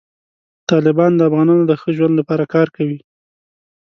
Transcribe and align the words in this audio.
طالبان 0.69 1.11
د 1.15 1.21
افغانانو 1.29 1.63
د 1.67 1.73
ښه 1.81 1.89
ژوند 1.97 2.13
لپاره 2.19 2.43
کار 2.53 2.67
کوي. 2.75 2.99